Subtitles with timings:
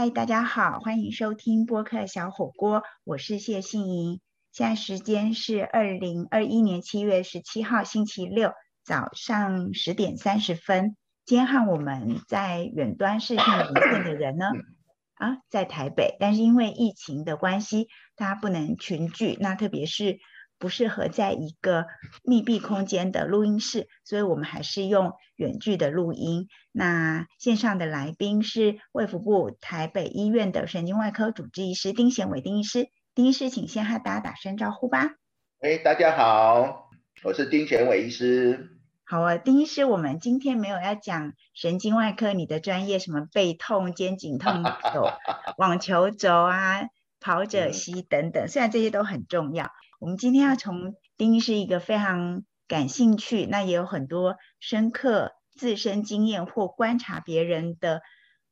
[0.00, 4.20] 嗨，大家好，欢迎收听播客小火锅，我是谢杏莹。
[4.52, 8.52] 现在时间是二零二一年七月十七号星期六
[8.84, 10.96] 早上十点三十分。
[11.24, 14.46] 今天和我们在远端视讯连线的人呢，
[15.18, 20.20] 啊，在台北，但是因为疫情的关系，大家不能群聚，那特别是。
[20.58, 21.86] 不适合在一个
[22.22, 26.48] 密闭空间的录音室，所以我们还是用远距的录音。
[26.72, 32.88] 那线上的来宾是卫福部台北医院的神经外科主治医师丁贤伟丁医师。
[33.14, 35.10] 丁医师，请先和大家打声招呼吧。
[35.60, 36.88] 哎，大家好，
[37.24, 38.70] 我是丁贤伟医师。
[39.04, 44.62] 好啊，丁医师，我们今天没有要讲神经外科，你的专业什么背痛、肩颈痛、
[45.58, 46.82] 网球肘啊、
[47.18, 49.68] 跑者膝等等，虽然这些都很重要。
[49.98, 58.02] 我们今天要从丁医师一个非常感兴趣，那也有很多深刻自身经验或观察别人的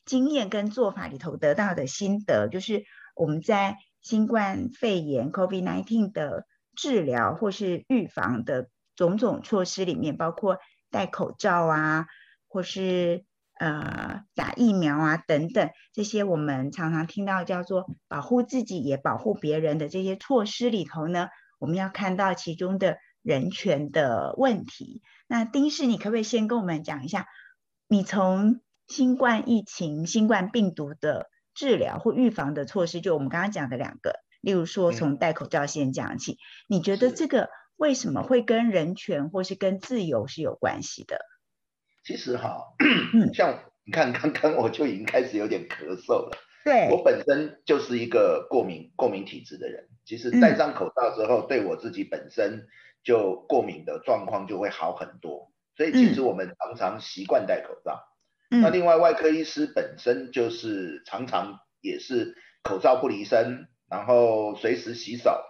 [0.05, 10.59] 经验跟做法里头得到的心得，就是我们在新冠肺炎 （COVID-19） 的治疗或是预防的种种措施里面，包括
[10.91, 12.07] 戴口罩啊，
[12.49, 13.25] 或是
[13.59, 21.29] 呃打疫苗啊等等，这些我们常常听到叫做保护自己也保护别人的这些措施里头呢。
[21.59, 25.01] 我们要看到其中的人权的问题。
[25.27, 27.27] 那丁氏，你可不可以先跟我们讲一下，
[27.89, 36.37] 你从新冠疫情、新冠病毒的治疗或预防的措施，就我们刚刚讲的两个，例如说从戴口罩先讲起，
[36.69, 41.21] 你觉得这个为什么会跟人权或是跟自由是有关系的？
[42.07, 42.63] 其实哈，
[43.35, 46.39] 像你看，刚刚我就已经开始有点咳嗽了。
[46.65, 52.69] 对我本身就是一个过敏过敏体质的人，其实戴上口罩之后，对我自己本身
[53.03, 55.53] 就过敏的状况就会好很多。
[55.77, 58.01] 所以其实我们常常习惯戴口罩。
[58.49, 65.41] 那另外外科医师本身就是常常也是口罩不离身，然后随时洗手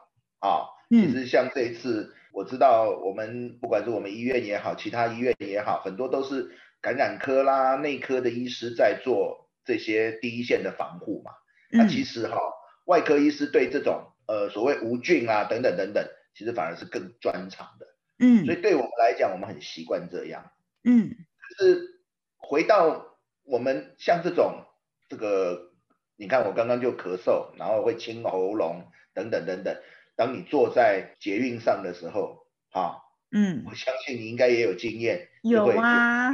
[0.41, 0.73] 啊。
[0.91, 6.51] 其实像这一次，我知道我们不管是我们医院也好，其他医院也好，很多都是
[6.81, 9.45] 感染科啦、内科的医师在做。
[9.67, 11.33] 这些第一线的防护嘛，
[11.73, 12.39] 那其实哈，
[12.85, 17.87] 外科医师对这种呃所谓无菌啊等等等等，其实反而是更专长的，
[18.21, 20.53] 嗯，所以对我们来讲，我们很习惯这样，
[20.85, 22.01] 嗯，可是
[22.37, 24.63] 回到我们像这种
[25.09, 25.73] 这个，
[26.15, 29.77] 你看我刚刚就咳嗽，然后会清喉咙等等等等，
[30.17, 36.33] 当你坐在捷运上的时候，哈，嗯，我相信你应该也有经验，有啊。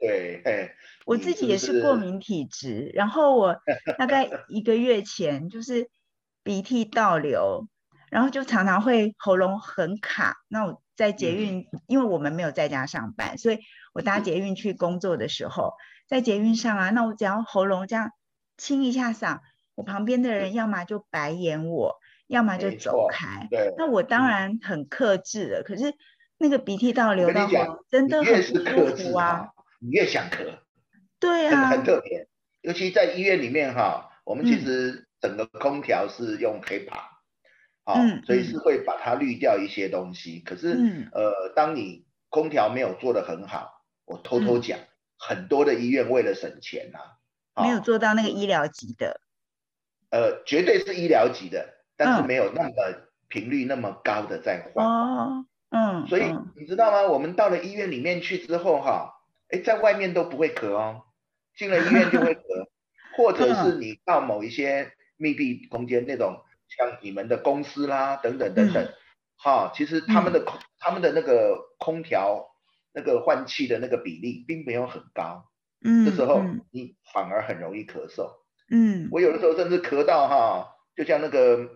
[0.00, 0.42] 对，
[1.06, 3.56] 我自己也是过敏体质，然后我
[3.98, 5.88] 大概一个月前就是
[6.42, 7.66] 鼻涕倒流，
[8.10, 10.36] 然后就常常会喉咙很卡。
[10.48, 13.60] 那我在捷运，因为我们没有在家上班，所以
[13.94, 15.72] 我搭捷运去工作的时候，
[16.06, 18.10] 在捷运上啊，那我只要喉咙这样
[18.58, 19.40] 清一下嗓，
[19.74, 21.96] 我旁边的人要么就白眼我，
[22.34, 23.46] 要么就走开。
[23.48, 25.94] 对，那我当然很克制了，可是
[26.36, 29.48] 那个鼻涕倒流到喉，真的很不舒服啊。
[29.78, 30.58] 你越想咳，
[31.20, 32.28] 对啊，很特别。
[32.60, 36.98] 尤其在医院里面哈，我们其实整个空调是用 HEPA，
[37.84, 37.94] 好，
[38.26, 40.40] 所以是会把它滤掉一些东西。
[40.40, 44.78] 可是，呃，当你空调没有做得很好，我偷偷讲，
[45.18, 46.98] 很多的医院为了省钱呐，
[47.62, 49.20] 没有做到那个医疗级的。
[50.10, 52.72] 呃，绝对是医疗级的，但是没有那么
[53.28, 54.86] 频率那么高的在换。
[54.86, 57.02] 哦，嗯，所以你知道吗？
[57.02, 59.12] 我们到了医院里面去之后哈。
[59.50, 61.02] 哎，在外面都不会咳哦，
[61.54, 62.40] 进了医院就会咳，
[63.14, 68.88] 或者是你到某一些密闭空间那种，像你们的公司啦，等等等等，
[69.36, 72.48] 哈，其实他们的空，他们的那个空调
[72.94, 75.44] 那个换气的那个比例并没有很高，
[75.84, 78.30] 嗯，这时候你反而很容易咳嗽，
[78.70, 81.70] 嗯，我有的时候甚至咳到哈，就像那个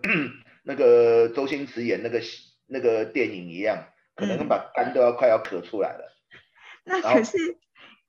[0.63, 2.21] 那个周星驰演那个
[2.67, 3.85] 那个电影一样，
[4.15, 6.15] 可能把肝都要快要咳出来了。
[6.85, 7.37] 那可是，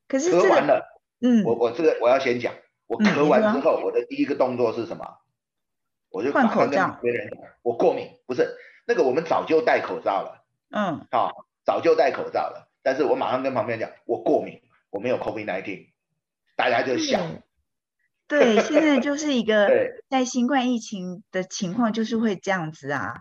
[0.09, 2.55] 可是咳完了，嗯，我我这个我要先讲，
[2.87, 5.19] 我咳完之后，我的第一个动作是什么？
[6.11, 6.99] 我就换口罩。
[7.03, 7.31] 别人
[7.63, 8.57] 我过敏，不是
[8.87, 15.89] 那个我们早就戴口罩了，嗯，好，早就戴口罩了，但是我马上跟旁边讲，我过敏，我没有 COVID-19，
[16.57, 17.21] 大家就笑。
[18.31, 19.69] 对， 现在就是一个
[20.09, 23.13] 在新冠疫情的情况，就是会这样子啊，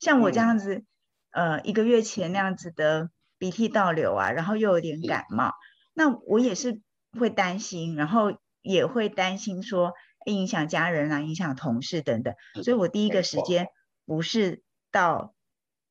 [0.00, 0.84] 像我这样子，
[1.32, 3.10] 呃，一个月前那样子的。
[3.38, 5.52] 鼻涕倒流啊，然后又有点感冒，
[5.94, 6.80] 那我也是
[7.18, 9.94] 会担心，然后也会担心说
[10.26, 13.66] 影响家人啊，影响同事等等，所以我第一个时间
[14.06, 14.62] 不是
[14.92, 15.34] 到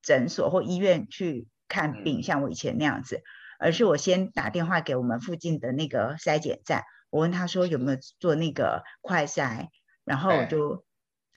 [0.02, 3.22] 诊所或医院去看病，像我以前那样子，
[3.60, 9.68] 而是我先打电话给我们附近的那个筛检站，我问他说有没有做那个快筛，
[10.04, 10.84] 然后我就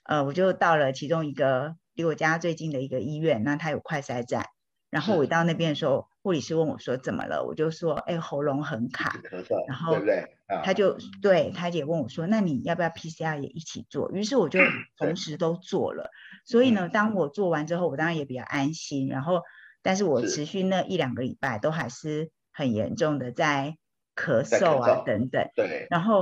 [0.05, 4.47] 呃我就到了其中一个离我家最近的一个医院，那他有快筛站，
[4.89, 10.31] 然后我到那边的时候，护理师问我说怎么了，我就说哎喉咙很卡，咳嗽，然后对不对？
[10.47, 14.11] 啊他就对他也问我说，那你要不要 PCR 也一起做？
[14.11, 14.59] 于是我就
[14.95, 16.11] 同时都做了。
[16.45, 19.07] 所以呢，当我做完之后，我当然也比较安心。
[19.07, 19.41] 然后，
[19.81, 23.75] 但是我持续那一两个礼拜都还是很严重的在
[24.15, 25.49] 咳嗽啊等等。
[25.55, 26.21] 对，然后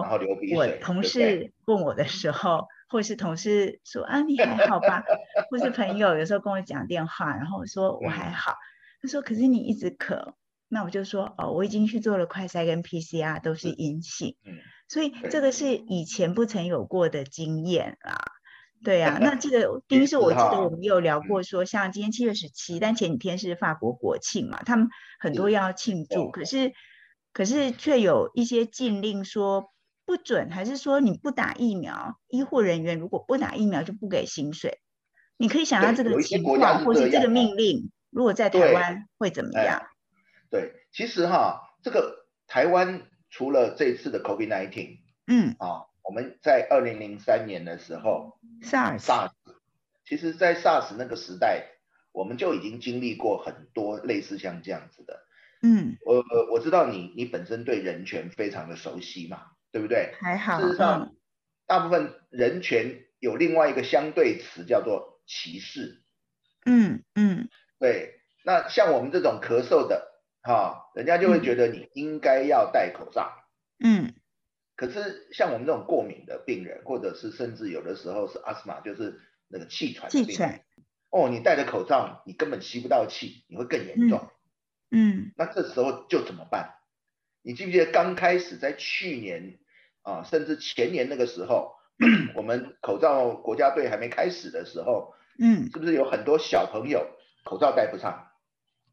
[0.56, 1.52] 我同事。
[1.66, 5.04] 问我的时候，或是同事说啊你还好吧，
[5.50, 8.34] 或是朋友有时候跟我讲电话，然后我说我还嗯。
[8.34, 8.56] 好，
[9.02, 10.34] 他说可是你一直咳，
[10.68, 14.58] 那我就说哦我已经去做了快筛跟 PCR 都是是阴性，嗯，
[14.90, 18.18] 所以对这个是以前不曾有过的经验啦。
[18.84, 21.42] 对啊、 那这个第一是我记得我们有聊嗯过。
[21.44, 24.90] 说，像今天七月十七，但前几天是法国国庆嘛，他们
[25.20, 26.74] 很多要庆祝，哦可是
[27.34, 29.74] 可是却有一些禁令说
[30.06, 34.80] 不准，还是说你不打疫苗，医护人员如果不打疫苗就不给薪水。
[35.38, 39.82] 你可以想象这个情况，或是这个命令，如果在台湾会怎么哎样？
[40.52, 49.32] 对，其实哈，这个台湾除了这次的 COVID-19 嗯啊，我们在二零零三年的时候，SARS，SARS，
[50.06, 51.66] 其实，在 SARS 那个时代，
[52.12, 55.26] 我们就已经经历过很多类似像这样子的。
[55.64, 60.14] 嗯，我我我知道你你本身对人权非常的熟悉嘛，对不对？
[60.20, 61.16] 还好，事实上，嗯
[61.66, 66.04] 大部分人权有另外一个相对词叫做歧视。
[66.66, 67.48] 嗯嗯
[67.80, 73.32] 对，那像我们这种咳嗽的，哈，人家就会觉得你应该要戴口罩。
[73.80, 74.14] 嗯
[74.76, 80.66] 可是像我们这种过敏的病人，或者是甚至有的时候是 asthma，就是那个气喘的病人气喘，
[81.10, 84.20] 哦，你戴着口罩，你根本吸不到气，你会更严重。
[84.20, 84.30] 嗯
[85.36, 86.76] 那这时候就怎么办？
[87.42, 89.60] 你记不记得刚开始在去年
[90.02, 91.76] 啊，甚至前年那个时候，
[92.36, 97.06] 我们口罩国家队还没开始的时候，嗯，是不是有很多小朋友
[97.44, 98.28] 口罩戴不上？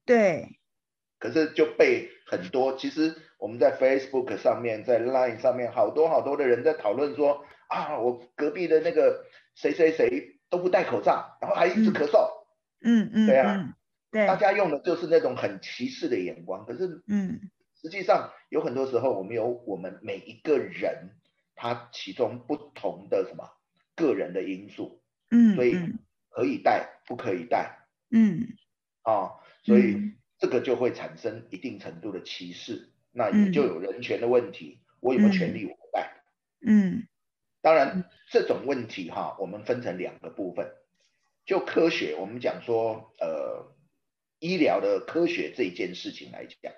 [0.05, 0.59] 对，
[1.19, 9.25] 可是就被很多，其实我们在 Facebook 上面，在 Line 上面，好多好多的人在讨论说啊，我隔壁的那个
[9.55, 12.29] 谁谁谁都不戴口罩，然后还一直嗯咳嗽，
[12.83, 13.75] 嗯嗯对啊嗯，
[14.11, 16.65] 对，大家用的就是那种很歧视的眼光。
[16.67, 17.51] 可是嗯。
[17.83, 21.17] 实际上有很多时候，我们有我们每一个人
[21.55, 23.49] 他其中不同的什么
[23.97, 25.99] 个人的因素，嗯，所以嗯。
[26.29, 27.87] 可以带不可以带。
[28.11, 28.49] 嗯。
[29.03, 30.17] 啊，所以嗯。
[30.39, 36.23] 这个就会产生一定程度的歧视，那嗯也就有人权的问题，我有没有权利我不戴？
[36.67, 37.07] 嗯。
[37.63, 40.71] 当然这种问题哈，我们分成两个部分，
[41.47, 43.75] 就科学，我们讲说呃
[44.41, 46.73] 医疗的科学这一件事情来讲。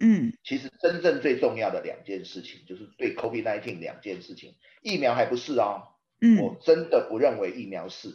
[0.00, 8.08] 嗯其实真正最重要的两件事情，就是对 COVID-19 两件事情，疫苗还不是哦，嗯我真的不认为疫苗是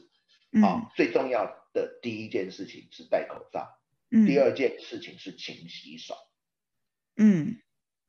[0.52, 0.92] 嗯啊。
[0.96, 3.80] 最重要的第一件事情是戴口罩，
[4.12, 6.16] 嗯，第二件事情是勤洗手。
[7.16, 7.56] 嗯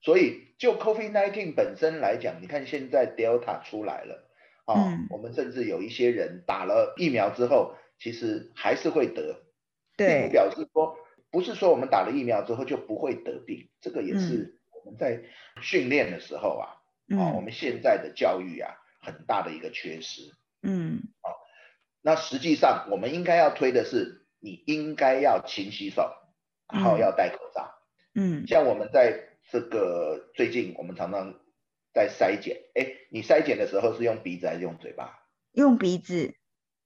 [0.02, 4.30] 所以就 COVID-19 本身来讲，你看现在 Delta 出来了
[4.64, 9.44] 啊，嗯我们甚至有一些人打了疫苗之后，其实还是会得，
[10.06, 10.96] 并不，表示说
[11.30, 15.22] 不是说我们打了疫苗之后就不会得病，这个也是我们在
[15.62, 16.66] 训练的时候啊，
[17.16, 20.22] 啊，我嗯们现在的教育啊，很大的一个缺失。
[20.62, 21.02] 嗯。
[21.22, 21.36] 好
[22.02, 26.10] 那实际上我们应该要推的是，你应该要勤洗手，
[26.72, 27.74] 然后嗯要戴口罩。
[28.14, 28.46] 嗯。
[28.46, 31.34] 像我们在这个最近，我们常常
[31.92, 35.26] 在筛检，哎，你筛检的时候是用鼻子还是用嘴巴？
[35.52, 36.34] 用鼻子，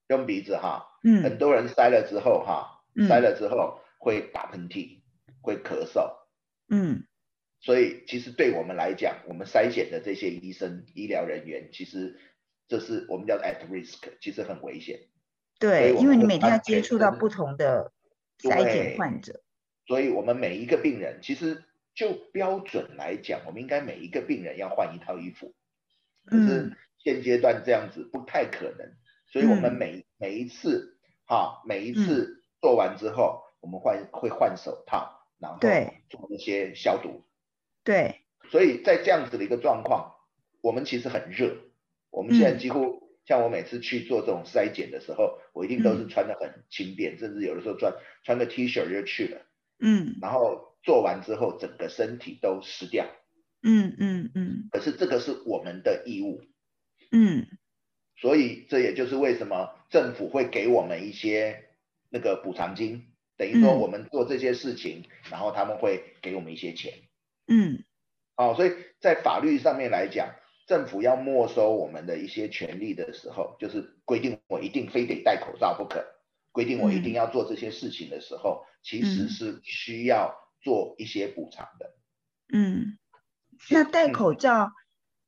[0.08, 1.22] 用鼻子哈，嗯。
[1.22, 5.00] 很嗯多人筛了之后哈，嗯筛了之后会打喷嚏，
[5.40, 6.12] 会咳嗽。
[6.68, 7.04] 嗯
[7.60, 12.20] 所以其实对我们来讲，我们筛选的这些医生、医疗人员，其实
[12.68, 15.00] 这是我们叫 at risk，其实很危险。
[15.58, 17.92] 对，因为你每天要接触到不同的
[18.38, 19.42] 筛检患者，
[19.86, 25.54] 所以我们每一个病人，其实就标准来讲，我们应该每一个病人要换一套衣服。
[26.26, 28.92] 可是嗯现阶段这样子不太可能，
[29.26, 35.58] 所以我们嗯每每一次哈，每一次做完之后，我们换会换手套，然后
[36.08, 37.22] 做一些消毒。
[37.82, 40.14] 对，所以在这样子的一个状况，
[40.62, 41.58] 我们其实很热。
[42.08, 47.92] 我们现在嗯几乎、像我每次去做这种筛检的时候，我一定都是嗯穿的很轻便，甚至有的时候穿
[48.22, 49.42] 穿个 T 恤就去了。
[49.78, 53.04] 嗯然后做完之后，整个身体都湿掉。
[53.62, 56.40] 嗯嗯嗯可是这个是我们的义务，
[57.12, 57.46] 嗯
[58.16, 61.63] 所以这也就是为什么政府会给我们一些
[62.14, 63.80] 那个补偿金，等于说嗯。
[63.80, 66.92] 我们做这些事情，然后他们会给我们一些钱。
[67.48, 67.82] 嗯。
[68.36, 70.28] 好，所以在法律上面来讲，
[70.68, 76.04] 政府要没收我们的一些权利的时候，就是规定我一定非得戴口罩不可，
[76.52, 81.96] 规定我一定要做这些事情的时候，其实是需要做一些补偿的。
[82.52, 82.96] 嗯，
[83.70, 84.70] 那戴口罩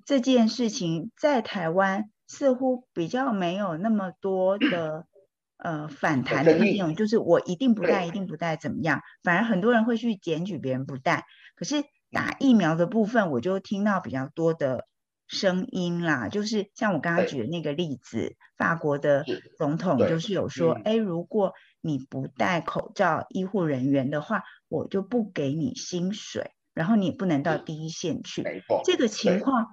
[0.05, 5.07] 这件事情在台湾似乎比较没有那么多的
[5.56, 9.00] 呃反弹的内容，就是我一定不戴，一定不戴怎么样？
[9.22, 11.25] 反而很多人会去检举别人不戴。
[11.54, 14.86] 可是打疫苗的部分，我就听到比较多的
[15.26, 19.25] 声音啦，就是像我刚刚举的那个例子，法国的
[19.58, 26.52] 总统就是有说，哎，如果你不戴口罩，医护人员的话，我就不给你薪水。
[26.75, 28.42] 然后你也不能到第一线去，
[28.84, 29.66] 这个情况，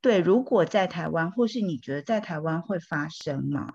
[0.00, 3.72] 对，如果在台湾，或是你觉得在台湾会发生吗？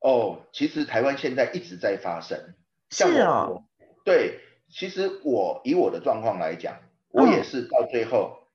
[0.00, 2.54] 哦，其实台湾现在一直在发生，
[2.90, 3.64] 是哦，
[4.04, 6.80] 对，其实我以我的状况来讲，
[7.10, 8.48] 我也是到最后，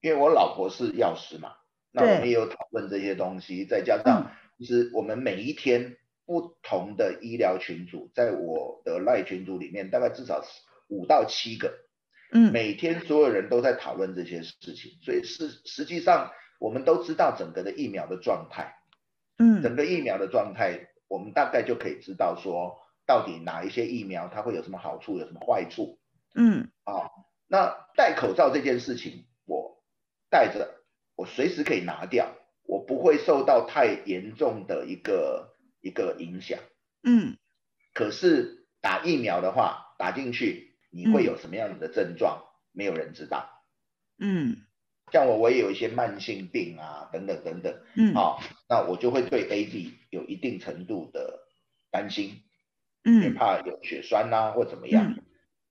[0.00, 1.54] 因为我老婆是药师嘛，
[1.90, 5.96] 那我们也有讨论这些东西，再加上其实我们每一天
[6.26, 10.44] 不同的医疗群组，在我的赖群组里面，大概至少
[10.88, 11.72] 五到七个。
[12.34, 18.76] 嗯，每天所有人都在讨论这些事情，所以是实际上我们都知道整个的疫苗的状态，
[19.38, 25.98] 嗯，整个疫苗的状态，我们大概就可以知道说，到底哪一些疫苗它会有什么好处，有什么坏处，
[26.34, 27.10] 嗯，啊，
[27.46, 29.82] 那戴口罩这件事情，我
[30.30, 30.82] 戴着，
[31.16, 32.34] 我随时可以拿掉，
[32.64, 36.58] 我不会受到太严重的一个一个影响，
[37.02, 37.36] 嗯，
[37.94, 40.70] 可是打疫苗的话，打进去。
[40.94, 42.44] 你会有什么样的症状？
[42.70, 43.48] 没有人知道。
[44.18, 44.58] 嗯，
[45.12, 47.74] 像我，我也有一些慢性病啊，等等等等。
[47.94, 51.40] 嗯，好，那我就会对 A Z 有一定程度的
[51.90, 52.42] 担心。
[53.04, 55.18] 嗯，也怕有血栓呐，或怎么样。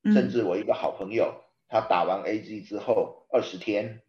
[0.04, 4.02] 嗯，甚至我一个好朋友，他打完 A Z 之后二十天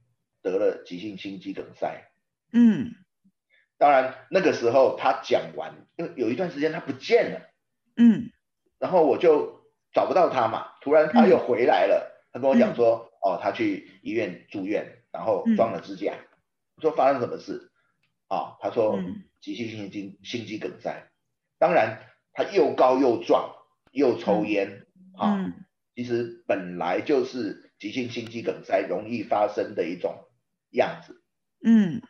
[0.43, 2.11] 得了急性心肌梗塞。
[2.53, 2.93] 嗯，
[3.79, 7.41] 当然那个时候他讲完，因为有一段时间他不见了。
[7.97, 8.31] 嗯，
[8.79, 9.61] 然后我就。
[9.95, 10.69] 找不到他嘛？
[10.81, 16.15] 突然他又回来了，他跟我讲说，哦，他去医院住院，然后装了支架。
[16.77, 17.71] 我说发生什么事？
[18.29, 18.99] 啊，他说
[19.41, 21.11] 急性心肌心肌梗塞。
[21.59, 22.01] 当然，
[22.33, 23.55] 他又高又壮，
[23.93, 25.53] 又抽烟，啊，
[25.95, 30.25] 其实本来就是急性心肌梗塞容易发生的一种
[30.71, 31.23] 样子。
[31.63, 32.01] 嗯，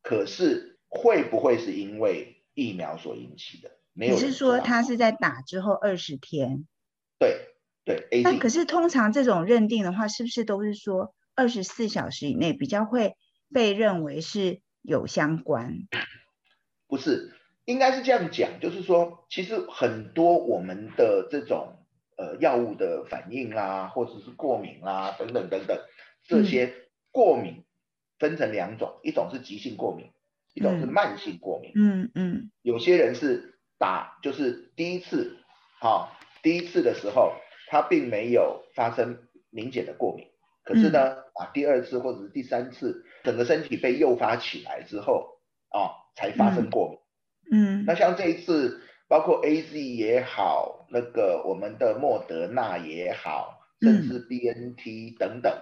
[0.00, 3.72] 可是会不会是因为疫苗所引起的？
[3.92, 4.14] 没有。
[4.14, 6.66] 你是说他是在打之后二十天？
[7.18, 7.48] 对
[7.84, 13.16] 对，那可是通常这种认定的话，是不是都是说二十四小时以内比较会
[13.52, 15.88] 被认为是有相关？
[16.86, 17.32] 不是，
[17.64, 21.76] 应该是这样讲，就是说，其实很多我们的这种
[22.16, 25.78] 呃药物的反应啦，或者是过敏啦，等等等等，
[26.24, 26.74] 这些
[27.10, 27.64] 过敏
[28.18, 30.10] 分成两种，一种是急性过敏，
[30.54, 31.72] 一种是慢性过敏。
[31.74, 35.36] 嗯嗯，有些人是打就是第一次，
[35.78, 36.16] 好。
[36.42, 37.32] 第一次的时候，
[37.68, 39.16] 他并没有发生
[39.48, 40.26] 明显的过敏，
[40.64, 46.98] 可是呢，啊，第二次或者是第三次，整个身体被诱发起来之后，啊，才发生过敏。
[47.52, 55.52] 嗯，那像这一次，包括 A Z 也好，那个我们的莫德纳也好，甚至 B N T 等等，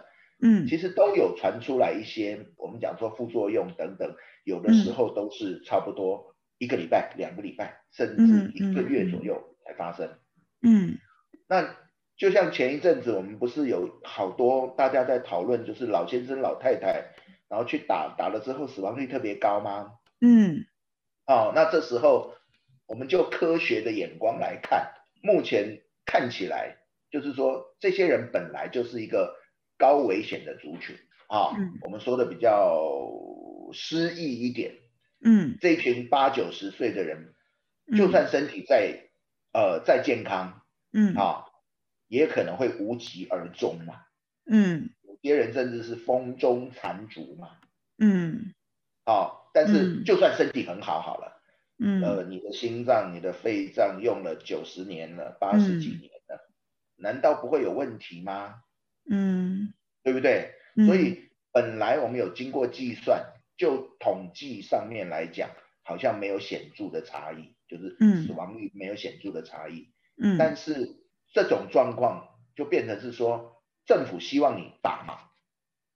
[0.41, 10.09] 嗯，其实都有传出来一些我们讲说副作用等等，有的时候都是差不多一个礼拜、两个礼拜，甚至一个月左右才发生。
[10.63, 10.99] 嗯，
[11.49, 11.77] 那
[12.17, 17.13] 就像前一阵子我们不是有好多大家在讨论，就是老先生老太太，
[17.49, 19.93] 然后去打打了之后死亡率特别高吗？
[20.21, 20.65] 嗯，
[21.27, 22.35] 哦，那这时候
[22.87, 24.93] 我们就科学的眼光来看，
[25.23, 26.77] 目前看起来
[27.11, 29.35] 就是说这些人本来就是一个
[29.79, 30.97] 高危险的族群。
[31.29, 32.79] 啊，我们说的比较
[33.73, 34.75] 诗意一点，
[35.25, 37.33] 嗯，这群八九十岁的人，
[37.97, 39.09] 就算身体再
[39.55, 40.61] 呃，再健康，
[40.93, 41.15] 嗯。
[41.15, 41.47] 啊，
[42.13, 44.03] 也可能会无疾而终嘛，
[44.45, 47.57] 嗯，有些人甚至是风中残烛嘛，
[47.97, 48.53] 嗯，
[49.07, 51.41] 哦，但是就算身体很好好了，
[51.79, 56.51] 嗯，呃，你的心脏、你的肺脏用了九十年了、八十几年了，
[56.97, 58.57] 难道不会有问题吗？
[59.11, 60.53] 嗯，对不对？
[60.85, 65.49] 所以本来我们有经过计算，就统计上面来讲，
[65.83, 67.57] 好像没有显著的差异。
[67.69, 69.89] 就是死亡率没有显著的差异，
[70.23, 71.02] 嗯，但是
[71.33, 75.31] 这种状况就变成是说，政府希望你打嘛，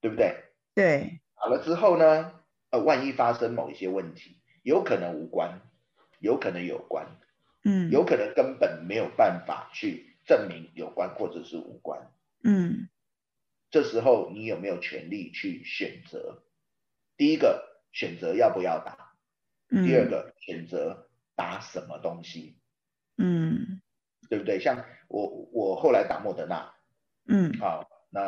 [0.01, 0.43] 对不对？
[0.73, 2.41] 对，打了之后呢，
[2.71, 5.61] 呃，万一发生某一些问题，有可能无关，
[6.19, 7.07] 有可能有关，
[7.63, 12.11] 嗯，有可能根本没有办法去证明有关或者是无关，
[12.43, 12.89] 嗯，
[13.69, 16.43] 这时候你有没有权利去选择？
[17.15, 19.15] 第一个选择要不要打，
[19.69, 22.59] 第二个选择打什么东西，
[23.17, 23.81] 嗯，
[24.29, 24.59] 对不对？
[24.59, 26.73] 像我我后来打莫德纳，
[27.27, 28.21] 嗯，好，那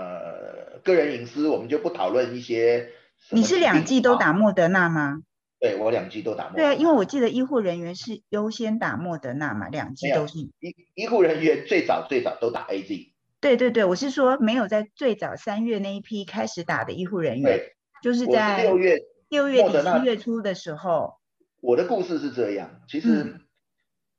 [0.83, 2.89] 个人隐私我们就不讨论一些。
[3.31, 5.21] 你是两剂都打莫德纳吗？
[5.59, 6.57] 对我两剂都打莫德。
[6.57, 10.39] 对啊，因为我记得医护人员是优先打莫德纳嘛，两剂都是。
[10.39, 13.13] 医医护人员最早最早都打 A Z。
[13.41, 17.59] 对对对，我是说没有在最早三月那一批开始打的医护人员，
[18.01, 21.15] 就是在六月六月底七月初的时候。
[21.61, 23.41] 我的故事是这样，其实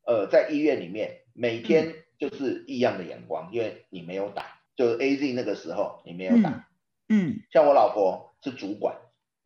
[0.07, 6.69] 呃在医院里面每天就是异样的眼光，因为你没有打，就是 A Z 那个时候你没有打，
[7.09, 8.97] 嗯，像我老婆是主管，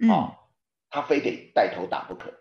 [0.09, 0.37] 哦
[0.91, 2.33] 她非得带头打不可，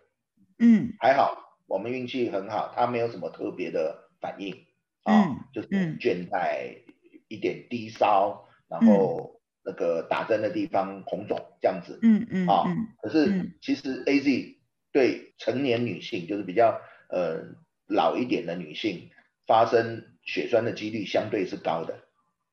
[0.58, 4.66] 嗯，还好我们运气很好，她没有什么特别的反应，
[5.02, 6.82] 啊，就是倦怠，
[7.28, 12.64] 一点低烧，然后那个打针的地方红肿这样子，嗯嗯，啊，
[13.02, 14.58] 可是其实 A Z
[14.92, 17.56] 对成年女性，就是比较呃
[17.88, 19.10] 老一点的女性，
[19.46, 22.00] 发生血栓的几率相对是高的，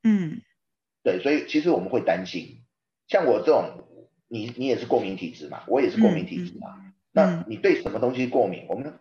[0.03, 0.41] 嗯，
[1.03, 2.63] 对，所以其实我们会担心，
[3.07, 3.88] 像我这种。
[4.33, 6.69] 你你也是过敏体质嘛，我也是过敏体质嘛。
[7.12, 8.65] 那你对什么东西过敏？
[8.69, 8.98] 我们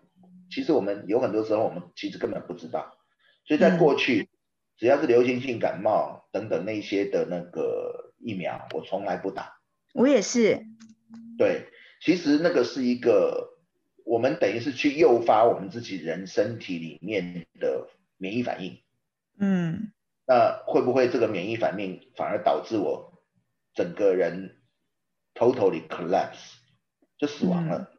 [0.50, 2.98] 其实我们有很多时候我们其实根本不知道。
[3.44, 4.28] 所以在过去，
[4.76, 9.60] 只要是流行性感冒等等那些的那个疫苗，我从来不打。
[9.94, 10.60] 我也是。
[11.38, 11.68] 对，
[12.02, 13.50] 其实那个是一个，
[14.04, 18.78] 我们等于是去诱发我们自己人身体里面的免疫反应。
[19.38, 19.92] 嗯。
[20.26, 23.14] 那会不会这个免疫反应反而导致我
[23.74, 24.56] 整个人
[25.34, 26.54] ？totally collapse
[27.18, 27.92] 就死亡了，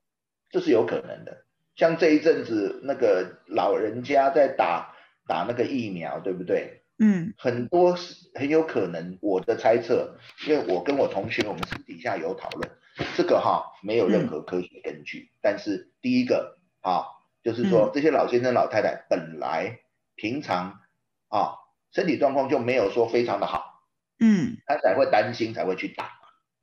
[0.50, 1.46] 这是有可能的。
[1.75, 4.96] 像这一阵子那个老人家在打
[5.27, 6.84] 打那个疫苗，对不对？
[7.00, 9.17] 嗯，很多是很有可能。
[9.22, 10.17] 我的猜测，
[10.48, 12.72] 因为我跟我同学我们私底下有讨论，
[13.15, 15.31] 这个哈没有任何科学根据。
[15.41, 17.05] 但是第一个啊，
[17.43, 19.79] 就是说这些老先生老太太本来
[20.16, 20.81] 平常
[21.29, 21.55] 啊
[21.92, 23.83] 身体状况就没有说非常的好，
[24.20, 26.11] 嗯，他才会担心才会去打，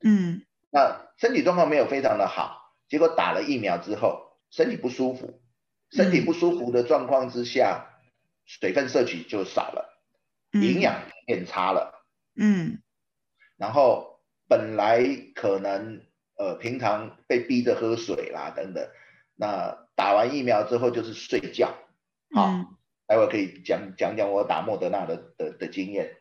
[0.03, 0.41] 嗯。
[0.71, 5.41] 那身体状况没有非常的好，结果打了疫苗之后，身体不舒服，
[5.91, 7.87] 身体不舒服的状况之下，
[8.45, 9.99] 水分摄取就少了，
[10.51, 12.83] 营养变差了，嗯，
[13.57, 16.03] 然后本来可能
[16.39, 18.89] 呃平常被逼着喝水啦等等，
[19.35, 21.75] 那打完疫苗之后就是睡觉，
[22.33, 22.49] 好，
[23.05, 26.17] 待会可以讲讲讲我打莫德纳的的的经验，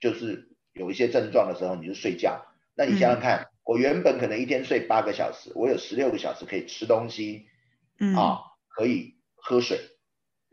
[0.00, 3.48] 就是有一些症状的时候你就睡觉，那你想想看。
[3.68, 7.48] 我原本可能一天睡八个小时，我有十六个小时可以吃东西，
[8.16, 9.80] 啊，可以喝水，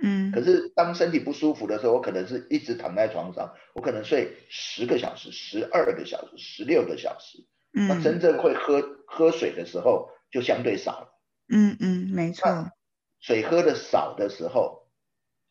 [0.01, 12.71] 嗯，可是当身体不舒服的时候，我可能是一直躺在床上，我可能睡十个小时、十二个小时、十六个小时，嗯，那真正会喝喝水的时候就相对少了，嗯嗯，没错，
[13.19, 14.87] 水喝的少的时候，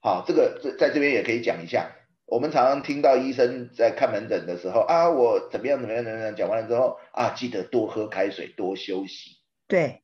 [0.01, 1.97] 好，这个在在这边也可以讲一下。
[2.25, 9.43] 我们常常听到医生在看门诊的时候啊，我怎么样怎么样怎么样，讲完了之后啊，记得多喝开水，多休息。
[9.69, 10.03] 对，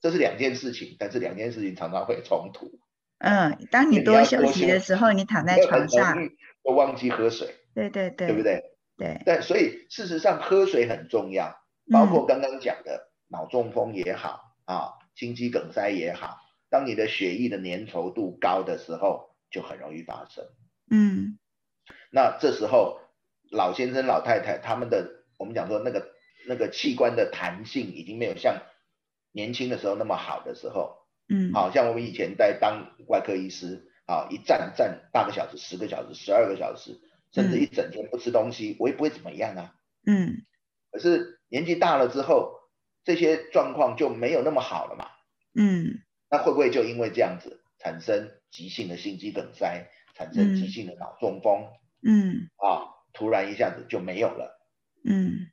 [0.00, 2.80] 这是两件事情，但是两件事情常常会冲突。
[3.18, 6.16] 嗯，当你多休息的时候，你躺在床上，
[6.64, 7.54] 都忘记喝水。
[7.72, 8.64] 对对对，对不对？
[9.00, 9.22] 对。
[9.24, 11.56] 但所以事实上喝水很重要，
[11.90, 20.44] 包括刚刚讲的脑中风也好啊，心肌梗塞也好，当你的血液的粘稠度高的时候，就很容易发生。
[20.90, 21.38] 嗯。
[22.12, 23.00] 那这时候
[23.50, 26.08] 老先生老太太他们的我们讲说那个
[26.46, 28.62] 那个器官的弹性已经没有像
[29.32, 37.00] 年轻的时候那么好的时候，嗯，好像我们以前在当外科医师，啊，一站站八个小时、十个小时、十二个小时，
[37.32, 39.74] 甚至一整天不吃东西，我也不会怎么样啊，
[40.06, 40.44] 嗯，
[40.90, 42.60] 可是年纪大了之后，
[43.04, 45.06] 这些状况就没有那么好了嘛，
[45.54, 51.68] 嗯，那会不会就因为这样子产生急性的心肌梗塞，产生急性的脑中风？
[52.02, 54.58] 嗯啊，突然一下子就没有了。
[55.04, 55.50] 嗯，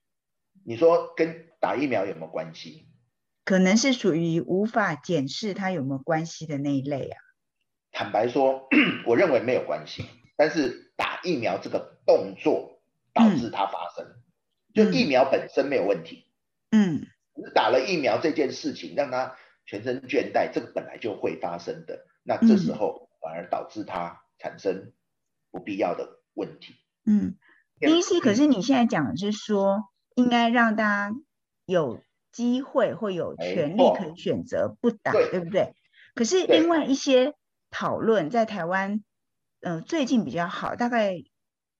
[0.65, 2.87] 你说跟打疫苗有没有关系？
[3.45, 7.17] 可能是属于无法检视它有没有关系的那一类啊。
[7.91, 8.67] 坦白说，
[9.07, 10.05] 我认为没有关系。
[10.35, 12.81] 但是打疫苗这个动作
[13.13, 14.05] 导致它发生，
[14.73, 16.25] 就疫苗本身没有问题。
[16.71, 22.05] 嗯，只打了疫苗这件事情让他全身倦怠，这个本来就会发生的。
[22.23, 24.91] 那这时候反而导致他产生
[25.51, 26.17] 不必要的。
[26.39, 27.35] 问题，嗯，
[27.79, 31.15] 第一是，可是你现在讲的是说，应该让大家
[31.65, 31.99] 有
[32.31, 35.73] 机会或有权利可以选择不打，对不对？
[36.13, 37.33] 可是另外一些
[37.71, 39.03] 讨论在台湾，
[39.61, 41.15] 嗯，最近比较好，大概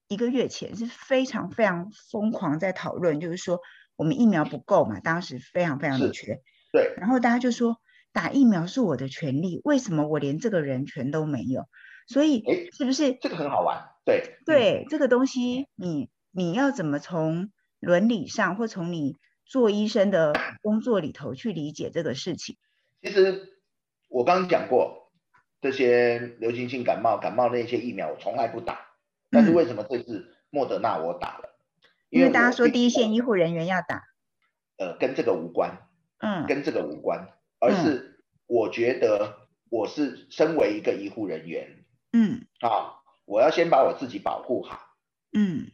[0.08, 3.60] 一个月前是非常非常疯狂在讨论，就是说
[3.96, 6.40] 我们疫苗不够嘛，当时非常非常的缺。
[6.72, 6.94] 对。
[6.96, 7.76] 然后大家就说
[8.12, 11.68] 打疫苗是我的权利，为什么我连这个人权都没有？
[12.08, 13.84] 所以，哎，是不是这个很好玩？
[14.04, 14.38] 对。
[14.44, 22.56] 对，这个东西你你要怎么从伦理上或从你做医生的工作里头去理解这个事情？
[23.02, 23.60] 其实
[24.08, 24.97] 我刚刚讲过，
[25.60, 28.78] 这些流行性感冒、感冒那些疫苗我从来不打，
[29.30, 31.58] 但是为什么这次莫德纳我打了？
[32.10, 34.04] 因为大家说第一线医护人员要打。
[34.76, 44.78] 呃，跟这个无关，嗯，跟这个无关，而是我觉得我是身为一个医护人员，嗯，啊，我要先把我自己保护好，
[45.32, 45.66] 嗯。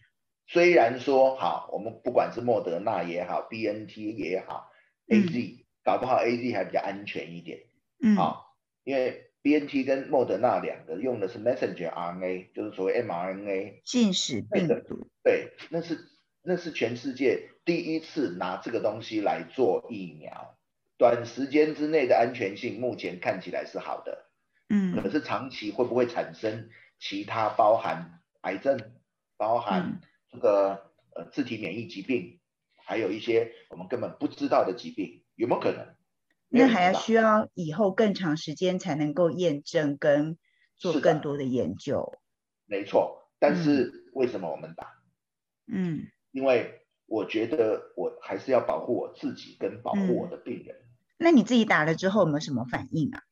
[0.46, 4.70] 虽然说好，我们不管是莫德纳也好，B N T 也好
[5.08, 7.60] ，A Z 搞不好 A Z 还比较安全一点，
[8.02, 15.98] 嗯，好，因为 B N T 跟莫德纳两个用的是 messenger R N A，就是所谓 m R N A 信使病毒，对，那是
[16.42, 20.56] 那是全世界第一次拿这个东西来做疫苗，
[20.96, 24.30] 短时间之内的安全性目前看起来是好的，
[24.70, 28.94] 嗯，可是长期会不会产生其他包含癌症，
[29.36, 30.00] 包含
[30.32, 32.40] 这个呃自体免疫疾病，
[32.86, 35.93] 还有一些我们根本不知道的疾病，有没有可能？
[36.58, 40.38] 那还要需要以后更长时间才能够验证跟
[40.76, 42.18] 做更多的研究。
[42.66, 44.94] 没错，但是为什么我们打？
[45.66, 50.76] 嗯，因为我觉得我还是要保护我自己跟保护我的病人。
[51.18, 53.22] 那你自己打了之后有没有什么反应啊？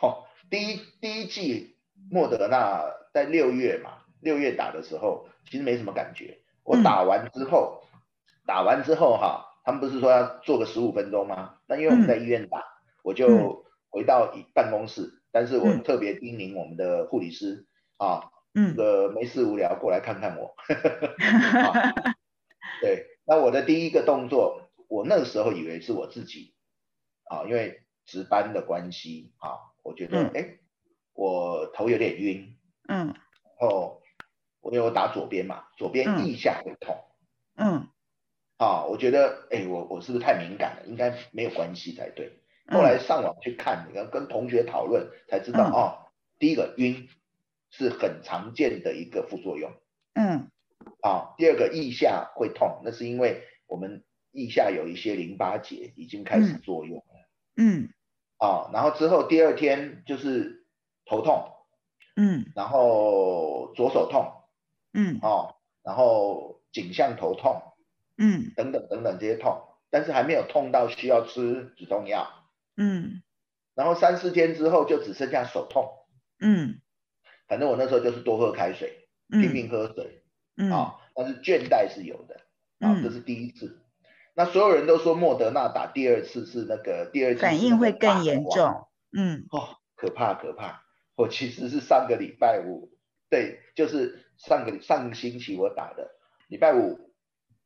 [0.00, 1.76] 哦，第一第一季
[2.10, 6.38] 莫德纳在六月嘛，六月打的时候其实没什么感觉。
[6.64, 7.82] 我打完之后，
[8.46, 11.58] 打完之后哈，他们不是说要做个十五分钟吗？
[11.66, 12.62] 那因为我们在医院打，
[13.02, 20.54] 我就回到办公室，但是我特别叮咛我们的护理师啊，嗯，这个没事无聊过来看看我。
[22.80, 26.54] 对，那我的第一个动作，我那个时候以为是我自己
[27.24, 30.58] 啊，因为值班的关系啊，我觉得哎，
[31.14, 32.56] 我头有点晕，
[32.88, 33.14] 嗯，
[33.60, 34.00] 然后。
[34.64, 36.96] 我有打左边嘛，左边腋下会痛，
[37.56, 37.88] 嗯，
[38.62, 40.86] 啊，我觉得，哎，我我是不是太敏感了？
[40.86, 42.38] 应该没有关系才对。
[42.68, 46.06] 后来上网去看，跟跟同学讨论，才知道哦，
[46.38, 47.08] 第一个晕
[47.70, 49.72] 是很常见的一个副作用，
[50.14, 50.48] 嗯，
[51.02, 57.88] 啊，第二个腋下会痛，那是因为我们腋下有一些淋巴结已经开始作用了，嗯，
[58.38, 60.64] 啊，然后之后第二天就是
[61.04, 61.50] 头痛，
[62.14, 64.38] 嗯，然后左手痛。
[64.94, 67.62] 嗯哦，然后颈项头痛，
[68.18, 72.28] 嗯，等等等等这些痛，但是还没有痛到需要吃止痛药，
[72.76, 73.22] 嗯，
[73.74, 75.88] 然后三四天之后就只剩下手痛，
[76.40, 76.80] 嗯，
[77.48, 80.24] 反正我那时候就是多喝开水，拼命喝水，
[80.56, 82.40] 嗯，啊，但是倦怠是有的，
[82.80, 83.80] 啊，这是第一次，
[84.34, 90.82] 那所有人都说莫德纳打第二次是那个第二次反应会更严重，嗯，哦，可怕可怕，
[91.16, 92.90] 我其实是上个礼拜五，
[93.30, 94.20] 对，就是。
[94.38, 96.10] 上个上个星期我打的，
[96.48, 97.11] 礼拜五，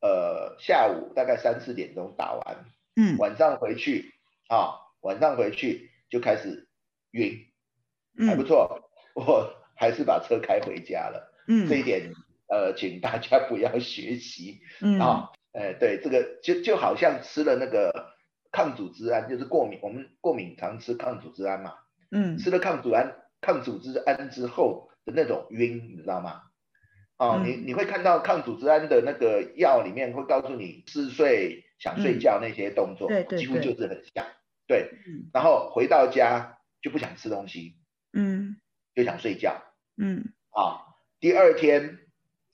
[0.01, 2.65] 呃下午大概三四点钟打完，
[2.97, 4.13] 嗯，晚上回去
[4.49, 6.69] 啊，晚上回去就开始
[7.13, 7.39] 晕，
[8.27, 12.13] 还不错，我还是把车开回家了，嗯，这一点
[12.49, 15.01] 呃，请大家不要学习，嗯。
[15.01, 18.15] 啊，哎对，这个就就好像吃了那个
[18.53, 21.75] 抗组织胺，就是过敏，我们过敏常吃抗组织胺嘛，
[22.11, 26.43] 嗯，吃了抗组胺抗组织胺之后的那种晕，你知道吗？
[27.19, 34.27] 哦，你你会看到抗组织胺的那个药里面会告诉你嗜睡、想睡觉那些动作，对对，几乎就是很像，
[34.67, 34.91] 对。
[35.33, 37.77] 然后回到家就不想吃东西，
[38.13, 38.57] 嗯，
[38.95, 39.63] 就想睡觉，
[39.97, 40.33] 嗯。
[40.51, 40.81] 啊，
[41.21, 41.99] 第二天，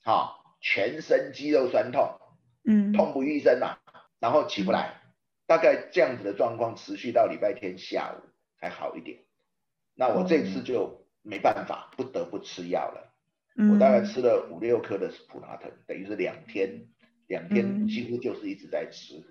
[0.03, 2.19] 啊，全身肌肉酸痛，
[2.65, 3.79] 嗯，痛不欲生啊，
[4.19, 5.01] 然后起不来，
[5.45, 9.19] 大概这样子的状况持续到礼拜天下午才好一点。
[9.93, 13.12] 那我这次就没办法，不得不吃药了。
[13.55, 16.87] 我大概吃了五六颗的普拿疼，等于是两天，
[17.27, 19.23] 两天几乎就是一直在吃，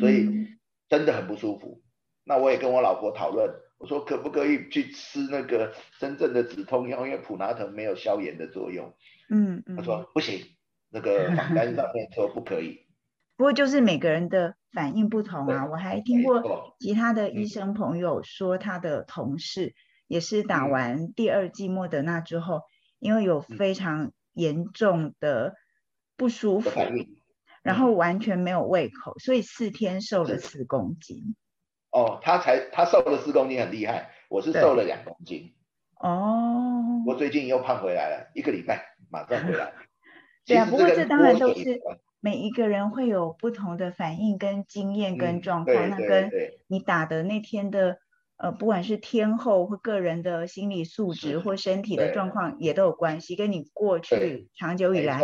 [0.00, 0.48] 所以
[0.88, 1.82] 真的很不舒服。
[2.24, 8.94] 那我也跟我老婆讨论，我说可不可以去吃那个真正的止痛药，因为普拿疼没有消炎的作用。
[9.28, 10.40] 嗯嗯他说不行，
[10.88, 12.86] 那个榜单上面说不可以。
[13.36, 19.74] 不过就是每个人的反应不同啊，我还听过其他的医生朋友说，他的同事
[20.06, 22.62] 也是打完第二剂莫德纳之后。
[22.98, 25.54] 因为有非常严重的
[26.16, 26.70] 不舒服，
[27.62, 31.34] 然后完全没有胃口，所以四天瘦了四公斤。
[31.90, 35.54] 哦，他才他瘦了四公斤很厉害，我是瘦了两公斤。
[35.98, 39.72] 哦，我最近又胖回来了，一个礼拜马上回来。
[40.44, 41.80] 对啊，不过这当然都是
[42.20, 46.30] 每一个人会有不同的反应跟经验跟嗯状况，那跟
[46.66, 47.98] 你打的那天的
[48.38, 55.20] 呃，不管是天后或个人的心理素质或身体的状况也都有关系，跟你过去长久以来，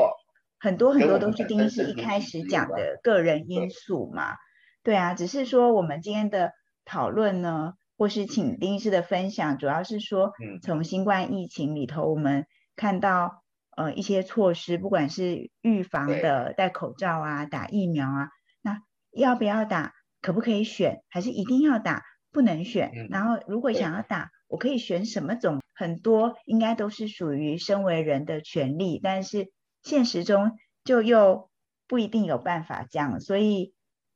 [0.59, 3.69] 很多很多都是丁医师一开始讲的个人因。
[3.71, 4.37] 素嘛。
[4.83, 6.53] 对啊，只是说我们今天的
[6.85, 10.61] 讨论呢，或是请丁医师的分享，主要是说嗯。
[10.61, 13.45] 从新冠疫情里头，我们看到
[13.77, 18.29] 呃一些措施，不管是预防的戴口罩啊、打疫苗啊，
[18.61, 18.81] 那
[19.13, 22.91] 要不要打，可不可以选，还是一定要打，不能选。
[22.95, 25.61] 嗯然后如果想要打，我可以选什么种？
[25.75, 29.51] 很多应该都是属于身为人的权利，但是
[29.83, 31.51] 现实中就又
[31.89, 33.73] 不一定有办法这样，所以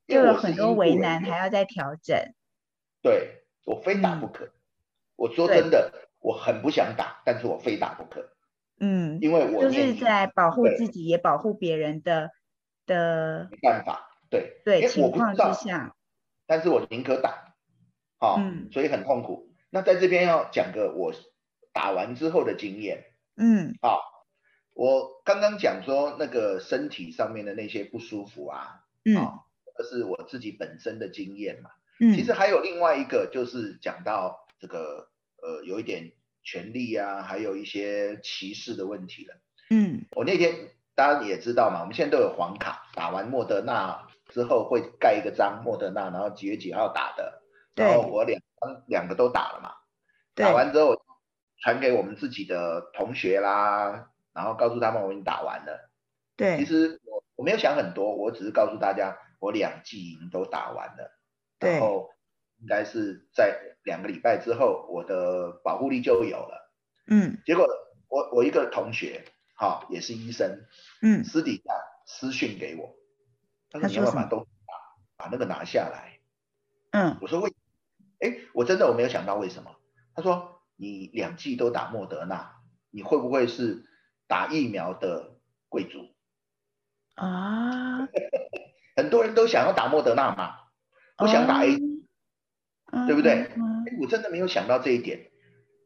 [0.06, 2.16] 就有很多为难还要再调整。
[3.02, 4.50] 对我非打嗯不可。
[5.16, 8.32] 我说真的，我很不想打，但是我非打不可，
[8.78, 12.30] 嗯，因为我就是在保护自己也保护别人的
[12.84, 15.96] 的没办法，对，对情况之下，
[16.46, 17.45] 但是我宁可打，
[18.18, 19.48] 好、嗯所以很痛苦。
[19.70, 21.12] 那在这边要讲个我
[21.72, 23.04] 打完之后的经验
[23.36, 23.98] 嗯啊，
[24.74, 29.40] 我刚刚讲说那个身体上面的那些不舒服啊，嗯啊，
[29.76, 31.70] 这是我自己本身的经验嘛。
[32.00, 35.08] 嗯，其实还有另外一个，就是讲到这个
[35.42, 39.34] 呃，有一点权利啊，还有一些歧视的问题了。
[39.70, 47.42] 嗯我那天大家也知道嘛，我们现在都有黄卡，打完莫德纳之后会盖一个章，莫德纳，然后几月几号打的，
[47.76, 48.40] 然后我两
[48.86, 49.74] 两个都打了嘛，
[50.34, 51.00] 打完之后
[51.58, 55.90] 传给我们自己的同学啦，然后告诉他们我已经打完了。
[56.36, 56.58] 对。
[56.58, 61.18] 其实我我没有想很多，我只是告诉大家我两剂已经都打完了，
[61.58, 61.72] 对。
[61.72, 62.10] 然后
[62.58, 66.72] 应该是在两个礼拜之后，我的保护力就有了。
[67.06, 67.38] 嗯。
[67.44, 67.66] 结果
[68.08, 70.66] 我我一个同学，哈、也是医生，
[71.02, 71.24] 嗯。
[71.24, 71.72] 私底下
[72.06, 72.94] 私讯给我，
[73.70, 74.46] 他说你要不要把东
[75.16, 76.20] 把那个拿下来？
[76.92, 77.18] 嗯。
[77.20, 77.52] 我说为，
[78.20, 79.70] 哎，我真的我没有想到为什么。
[80.14, 82.56] 他说你两剂都打莫德纳，
[82.90, 83.84] 你会不会是
[84.26, 86.14] 打疫苗的贵族？
[87.14, 88.08] 啊，
[88.96, 90.56] 很多人都想要打莫德纳嘛，
[91.16, 93.50] 不想打 A，、哦对不对？
[93.56, 95.30] 嗯嗯哎，我真的没有想到这一点。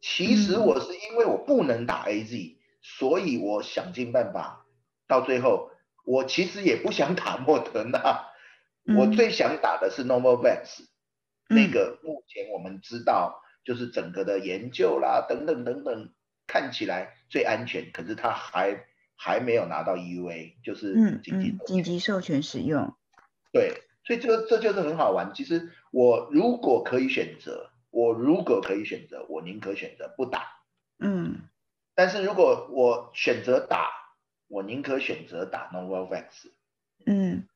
[0.03, 4.65] 其实嗯我是因为我不能打 AZ，、所以我想尽办法，
[5.07, 5.71] 到最后
[6.05, 8.27] 我其实也不想打莫德纳，
[8.97, 10.87] 我嗯最想打的是 Novavax，、嗯
[11.51, 16.11] 那个目前我们知道就是整个的研究啦等等等等，
[16.47, 18.87] 看起来最安全，可是它还
[19.17, 22.95] 还没有拿到 EUA，就是嗯紧急紧急授权使用，
[23.53, 25.33] 对，所以这个这就是很好玩。
[25.35, 30.47] 其实我如果可以选择，我如果可以选择，我宁可选择不打。
[30.99, 31.49] 嗯
[31.95, 33.91] 但是如果我选择打，
[34.49, 36.51] 我宁可选择打 Novavax。
[37.05, 37.47] 嗯。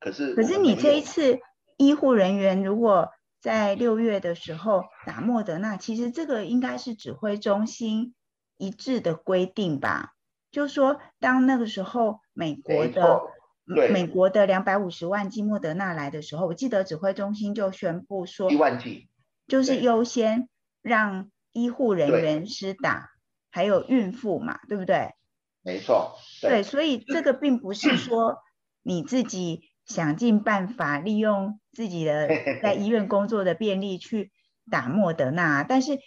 [0.00, 1.38] 可是可是你这一次
[1.76, 3.12] 医护人员如果
[3.42, 8.14] 在六月的时候打莫德纳，其实这个应该是指挥中心
[8.56, 10.12] 一致的规定吧？
[10.52, 13.20] 就说当那个时候美国的
[13.64, 19.08] 美国的两百五十万剂莫德纳来的时候，我记得指挥中心就宣布说一，万剂，
[19.48, 20.48] 就是对优先
[20.80, 23.10] 让医护人对员施打，
[23.50, 25.14] 还有孕妇嘛，对不对？
[25.62, 28.38] 没错，对，所以这个并不是说
[28.82, 32.28] 你自己想尽办法利用自己的
[32.62, 34.30] 在医院工作的便利去
[34.70, 35.98] 打莫德纳，但是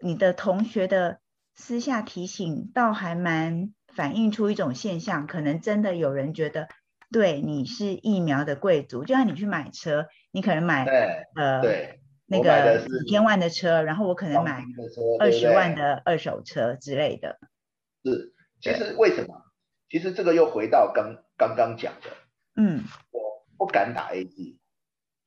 [0.00, 1.20] 你的同学的
[1.54, 6.68] 私下提醒倒还蛮反映出一种现象，可能真的有人觉得
[7.10, 10.94] 对你是疫苗的贵族，就像你去买车，你可能买对
[11.34, 14.62] 呃对，那个几千万的车，然后我可能买
[15.18, 17.38] 二十万的二手车之类的。
[18.04, 19.42] 是，其实为什么？
[19.88, 22.10] 其实这个又回到刚刚刚讲的，
[22.56, 24.56] 嗯我不敢打 AZ，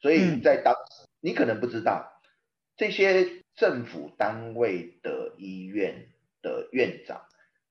[0.01, 0.41] 所以嗯。
[0.41, 2.21] 在当时你可能不知道，
[2.77, 6.09] 这些政府单位的医院
[6.41, 7.21] 的院长，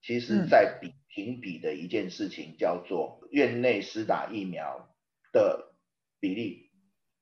[0.01, 0.47] 其实嗯。
[0.47, 4.89] 在比评比的一件事情叫做院内施打疫苗
[5.33, 5.73] 的
[6.19, 6.69] 比例，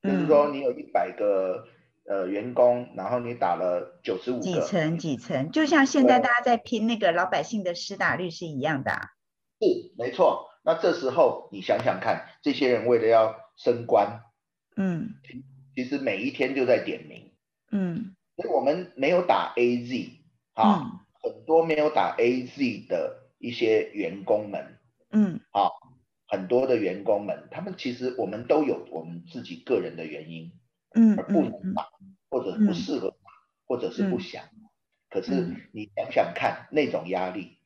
[0.04, 0.28] 就是嗯。
[0.28, 1.68] 说你有一百个
[2.06, 9.02] 呃员工，然后你打了九十五个，几层几层，就像现在大家在拼那个老百姓的施打率是一样的、啊。
[9.60, 10.50] 是没错。
[10.64, 14.22] 那这时候你想想看，这些人为了要升官，
[14.78, 15.16] 嗯。
[15.76, 17.32] 其实每一天就在点名。
[17.72, 18.16] 嗯。
[18.36, 20.10] 所以我们没有打 AZ
[20.54, 21.00] 啊，嗯。
[21.24, 24.78] 很多没有打 AZ 的一些员工们。
[25.12, 25.40] 嗯。
[25.52, 25.70] 啊，
[26.28, 30.52] 很多的员工们，他们其实我们都有我们自己个人的原因
[30.96, 31.84] 嗯而不能打，
[32.30, 32.68] 或者嗯。
[32.68, 33.18] 不适合打，
[33.68, 34.20] 或者是不嗯。
[34.20, 34.44] 想。
[35.10, 35.62] 可是嗯。
[35.72, 37.58] 你想想看，那种压力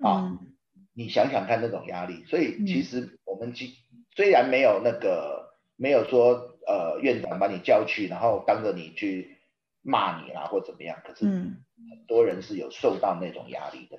[0.00, 0.54] 啊，嗯
[0.94, 3.74] 你想想看那种压力，所以其实我们其
[4.14, 9.38] 虽然没有那个没有说呃院长把你叫去，然后当着你去
[9.82, 13.98] 骂你啦或怎么样，可是很多人是有受到那种压力的。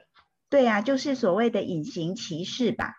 [0.50, 2.96] 对呀，就是所谓的隐形歧视吧。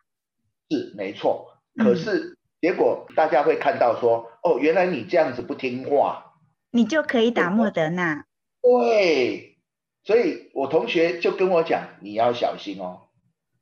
[0.70, 6.34] 是没错，可是结果大家会看到说，哦，原来你这样子不听话，
[6.70, 8.26] 你就可以打莫德纳。
[8.60, 9.58] 对，
[10.02, 13.02] 所以我同学就跟我讲，你要小心哦。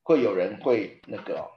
[0.04, 1.50] 会有人会那个，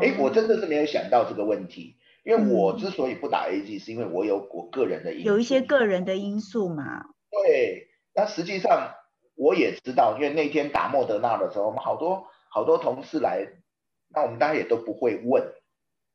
[0.00, 1.97] 哎，我真的是没有想到这个问题，
[2.28, 7.06] 因为我之所以不打 A G，是因为我有我个人的因素，有一些个人的因素嘛。
[7.30, 8.92] 对，那实际上
[9.34, 13.46] 我也知道，因为那天打莫德纳的时候，我们好多好多同事来，
[14.10, 15.42] 那我们大家也都不会问，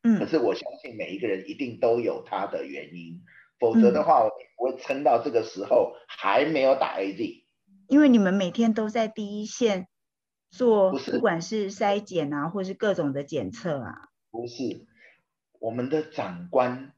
[0.03, 3.23] 嗯，可是我相信每一个人一定都有他的原因，
[3.59, 7.45] 否则的话，我不会撑到这个时候还没有打 A G，
[7.87, 9.87] 因为你们每天都在第一线。
[10.55, 14.85] 做不管是筛检啊，或是各种的检测啊，不是
[15.63, 16.91] 我们的长官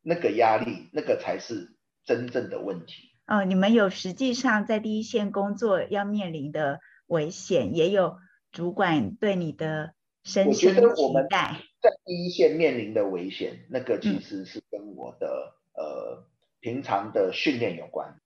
[0.00, 3.10] 那个压力，那个才是真正的问题。
[3.26, 8.18] 哦，你们有实际上在第一线工作要面临的危险，也有
[8.52, 10.80] 主管对你的身心期
[11.28, 11.62] 待。
[11.80, 16.24] 在第一线面临的危险，那个其实是跟我的呃
[16.60, 18.20] 平常的训练有关。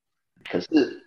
[0.44, 1.06] 可是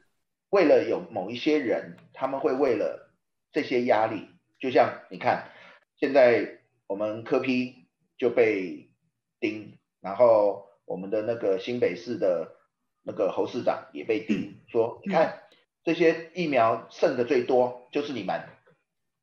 [0.49, 3.13] 为了有某一些人，他们会为了
[3.51, 5.51] 这些压力，就像你看，
[5.99, 7.78] 现在我们科批
[8.19, 8.91] 就被
[9.39, 12.55] 盯，然后我们的那个新北市的
[13.01, 15.41] 那个侯市长也被盯，说你看
[15.83, 18.43] 这些疫苗剩的最多就是你们，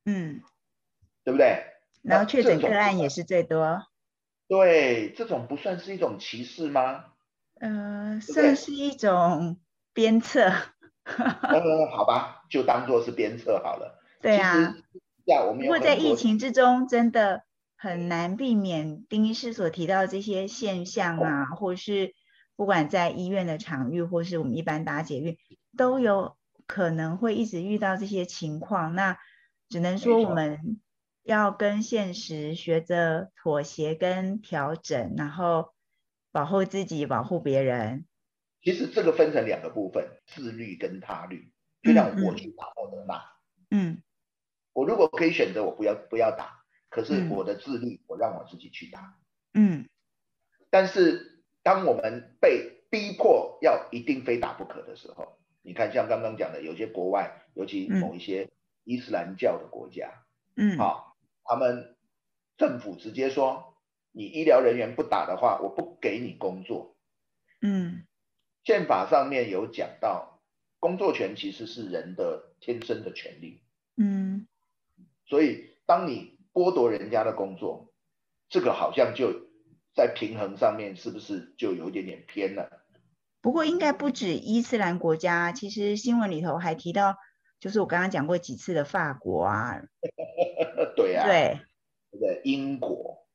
[0.05, 0.43] 嗯，
[1.23, 1.63] 对不对？
[2.03, 3.87] 然后确诊个案也是最多，
[4.49, 7.05] 对，这种不算是一种歧视吗？
[7.61, 9.59] 呃，算是一种
[9.93, 10.53] 鞭策。
[11.07, 14.03] 呃，好吧，就当做是鞭策好了。
[14.21, 14.75] 对啊，
[15.25, 17.45] 不过在疫情之中，真的
[17.77, 22.15] 很难避免丁医师所提到这些现象啊，或是
[22.57, 25.37] 不管在医院的场域，或是我们一般搭捷运，
[25.77, 26.37] 都有
[26.67, 28.95] 可能会一直遇到这些情况。
[28.95, 29.19] 那
[29.69, 30.81] 只能说我们
[31.23, 35.75] 要跟现实学着妥协跟调整，然后
[36.33, 38.07] 保护自己，保护别人。
[38.63, 41.53] 其实这个分成两个部分：自律跟他律。
[41.83, 43.23] 就像我去打莫德纳，
[43.71, 44.03] 嗯。
[44.73, 46.56] 我如果可以选择，我不要不要打，
[46.97, 49.19] 可是我的自律，我让我自己去打。
[49.53, 49.87] 嗯，
[50.71, 58.49] 但是当我们被逼迫要一定非打不可的时候，你看像刚刚讲的，有些国外，尤其某一些
[58.85, 60.11] 伊斯兰教的国家，
[60.57, 61.99] 嗯，好，他们
[62.57, 63.77] 政府直接说，
[64.11, 66.97] 你医疗人员不打的话，我不给你工作。
[67.61, 68.07] 嗯，
[68.65, 70.41] 宪法上面有讲到，
[70.81, 73.61] 工作权其实是人的天生的权利。
[73.99, 74.47] 嗯。
[75.29, 77.93] 所以，当你剥夺人家的工作，
[78.49, 79.31] 这个好像就
[79.95, 82.71] 在平衡上面，是不是就有一点点偏了？
[83.43, 87.17] 不过，应该不止伊斯兰国家，其实新闻里头还提到，
[87.61, 89.83] 就是我刚刚讲过几次的法国啊，
[90.97, 91.61] 对啊，对，
[92.19, 93.27] 对，英国，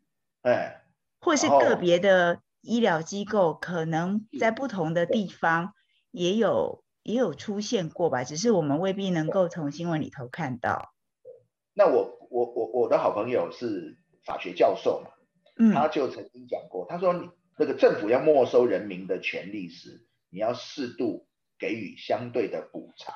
[0.41, 0.83] 哎，
[1.19, 5.75] 或是个别的医疗机构，可能在不同的地方
[6.09, 10.95] 也有也有出现过吧，只是我们未必能够从新闻里头看到。
[11.73, 15.11] 那我我我我的好朋友是法学教授嘛，
[15.57, 21.27] 嗯，他就曾经讲过，他说你那个政府要没收人民的权利时，你要适度
[21.59, 23.13] 给予相对的补偿，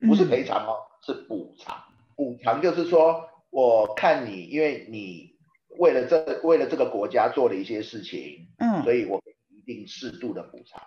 [0.00, 1.82] 不是赔偿哦，是补偿。
[2.16, 5.34] 补偿就是说，我看你，因为你
[5.78, 9.20] 为了这为了这个国家做了一些事情，嗯，所以我
[9.50, 10.82] 一定适度的补偿。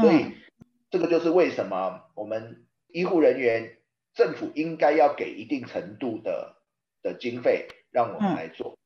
[0.00, 0.32] 所以
[0.90, 3.76] 这个就是为什么我们医护人员。
[4.12, 6.56] 政府应该要给一定程度的
[7.02, 8.78] 的经费，让我们来做。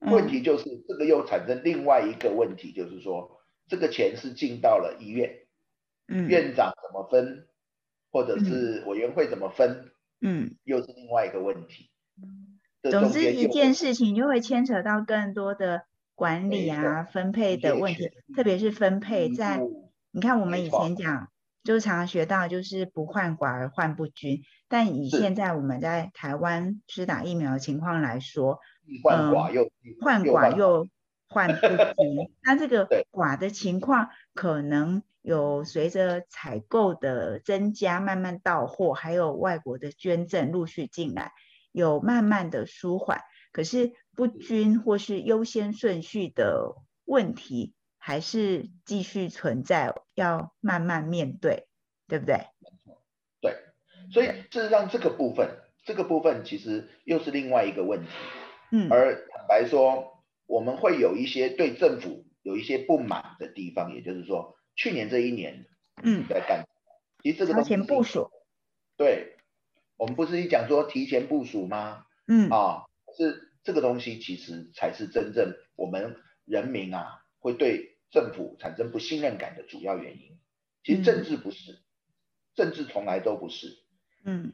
[0.00, 5.30] 问题就是这个又产生另外一个问题，就是说这个钱是进到了医院，
[6.08, 7.48] 嗯，院长怎么分，
[8.10, 11.90] 或者是委员会怎么分，嗯，又是另外一个问题。
[12.90, 19.60] 总之一件事情就会牵扯到更多的管理啊、分配的问题，特别是分配在
[20.10, 21.30] 你看我们以前讲。
[21.62, 24.42] 就常常学到，就是不患寡而患不均。
[24.68, 28.60] 但以现在我们在台湾施打疫苗的情况来说，
[29.02, 30.88] 患寡又患寡又
[31.28, 32.30] 患不均。
[32.42, 41.32] 那这个寡的情况，可能有随着采购的增加，慢慢到货，还有外国的捐赠陆续进来，
[41.72, 43.20] 有慢慢的舒缓。
[43.52, 47.74] 可是不均或是优先顺序的问题。
[48.02, 51.68] 还是继续存在，要慢慢面对，
[52.08, 52.46] 对不对？
[52.58, 53.02] 没错，
[53.40, 53.54] 对。
[54.10, 58.08] 所以事实上，这个部分这个部分其实又是另外一个问题。
[58.72, 65.66] 嗯，而坦白说，我们会有一些对政府有一些不满的地方，也就是说，去年这一年，
[66.02, 66.64] 嗯，在干，
[67.22, 68.30] 其实这个提前部署，
[68.96, 69.36] 对，
[69.96, 72.06] 我们不是一讲说提前部署吗？
[72.26, 72.86] 嗯，啊，
[73.16, 80.38] 是这个东西其实才是真正我们人民啊会对政府产生不信任感的主要原因。
[80.82, 81.78] 其实政治不是，
[82.54, 83.78] 政治从来都不是。
[84.24, 84.52] 嗯，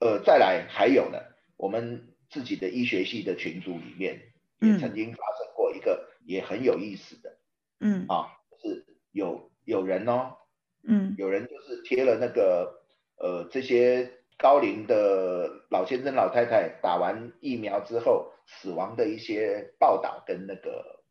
[0.00, 1.18] 呃，再来还有呢，
[1.56, 2.14] 我们。
[2.30, 4.20] 自己的医学系的群组里面，
[4.60, 7.38] 也曾经发生过一个也很有意思的，
[7.80, 8.28] 嗯啊，
[8.60, 10.36] 是有有人哦，
[10.82, 12.84] 嗯，有人就是贴了那个
[13.16, 21.02] 呃这些高龄的老先生老太太打完疫苗之后死亡的一些报道跟那个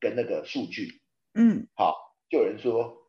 [0.00, 1.02] 跟那个数据，
[1.34, 3.08] 嗯，好，就有人说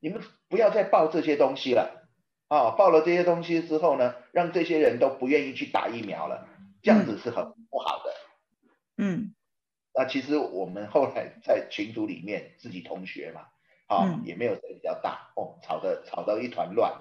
[0.00, 2.08] 你们不要再报这些东西了，
[2.48, 6.48] 啊，报了这些东西之后呢，让这些人都不愿意去打疫苗了。
[6.82, 8.12] 这样子是很不好的，
[8.96, 9.34] 嗯，
[9.94, 13.42] 那其实我们后来在群组里面自己同学嘛，
[13.86, 16.92] 啊，也没有谁比较大哦，吵得吵到一团乱，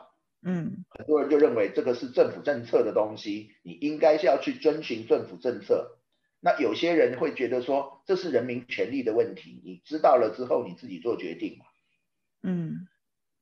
[0.43, 5.97] 嗯，很多人就认为这个是政府政策的东西，你应该是要去遵循政府政策。
[6.43, 11.65] 那有些人会觉得说这是人民权利的问题，你知道了之后你自己做决定嘛，
[12.41, 12.87] 嗯，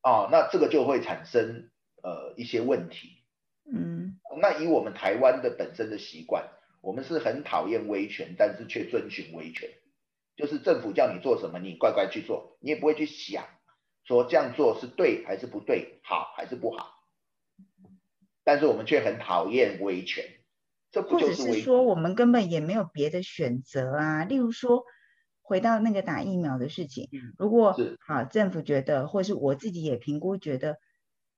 [0.03, 1.69] 哦，那这个就会产生
[2.03, 3.23] 呃一些问题。
[3.71, 6.49] 嗯，那以我们台湾的本身的习惯，
[6.81, 9.69] 我们是很讨厌威权，但是却遵循威权，
[10.35, 13.45] 就是政府叫你做什么，你乖乖去做，你也不会去想
[14.03, 16.95] 说这样做是对还是不对，好还是不好。
[18.43, 20.25] 但是我们却很讨厌威权，
[20.93, 24.23] 或者是说我们根本也没有别的选择啊？
[24.23, 24.83] 例如说，
[25.41, 27.75] 回到那个打疫苗的事情，如果
[28.05, 30.77] 好政府觉得，或是我自己也评估觉得，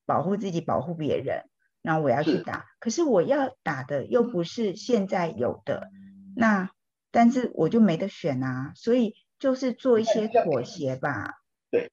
[0.05, 1.43] 保护自己，保护别人。
[1.83, 5.89] 那我要去打，可是我要打的又不是现在有的，
[6.35, 6.69] 那
[7.09, 11.41] 但是我就没得选啊，所以就是做一些妥协吧。
[11.71, 11.91] 对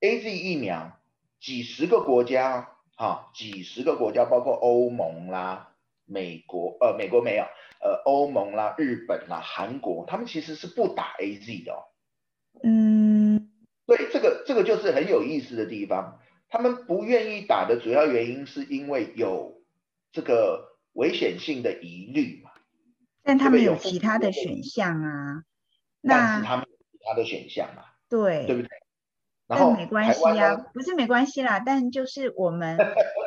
[0.00, 1.00] ，A Z 疫苗，
[1.40, 5.69] 几十个国家啊，几十个国家，包括欧盟啦、
[6.10, 7.44] 美国，呃，美国没有，
[7.80, 11.84] 呃，欧盟啦、日本啦、韩国，他们其实是不打 A Z 的哦。
[12.62, 13.50] 嗯，
[13.86, 16.18] 所以，这个这个就是很有意思的地方。
[16.48, 19.62] 他们不愿意打的主要原因是因为有
[20.10, 22.50] 这个危险性的疑虑嘛？
[23.22, 25.44] 但他们有其他的选项啊。
[26.02, 27.84] 但是他们有其他的选项嘛？
[28.08, 28.68] 对，对不对？
[29.46, 32.78] 然后没关系啊，不是没关系啦，但就是我们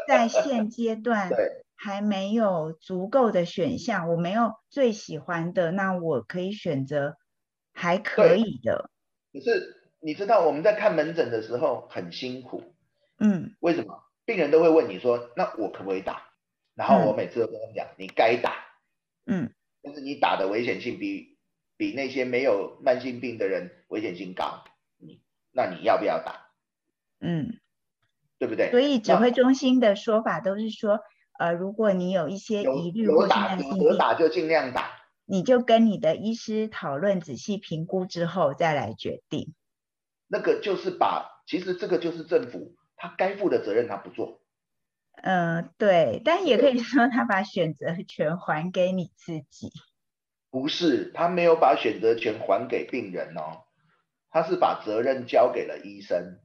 [0.07, 1.29] 在现阶段
[1.83, 7.17] 还没有足够的选项，我没有最喜欢的，那我可以选择
[7.73, 8.89] 还可以的。
[9.33, 12.73] 可是你知道我们在看门诊的时候很辛苦。
[13.19, 16.29] 嗯，为什么病人都会问你说，那我可不可以打？
[16.73, 18.55] 然后我每次都跟他们讲，你该打，
[19.25, 21.37] 嗯，但是你打的危险性比
[21.75, 24.63] 比那些没有慢性病的人危险性高，
[24.97, 25.21] 你
[25.51, 26.47] 那你要不要打？
[27.19, 27.59] 嗯，
[28.39, 28.71] 对不对？
[28.71, 31.01] 所以指挥中心的说法都是说，
[31.39, 34.89] 呃，如果你有一些疑虑或打有，打就尽量打，
[35.25, 39.53] 你就跟你的医师讨论，仔细评估之后再来决定。
[40.27, 42.75] 那个就是把，其实这个就是政府。
[42.95, 44.39] 他该负的责任他不做，
[45.23, 49.73] 嗯，对，但也可以说他把选择权还给你自己。
[50.49, 53.65] 不是，他没有把选择权还给病人哦，
[54.29, 56.39] 他是把责任交给了医生。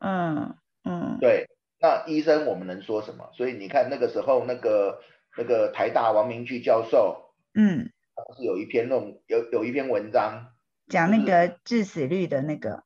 [0.00, 1.48] 嗯嗯，对，
[1.86, 3.30] 那医生我们能说什么？
[3.32, 5.00] 所以你看那个时候那个
[5.38, 10.48] 那个台大王明炬教授，嗯，他是有一篇论有有一篇文章
[10.88, 12.82] 讲那个致死率的那个。